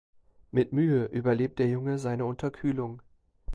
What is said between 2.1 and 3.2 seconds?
Unterkühlung.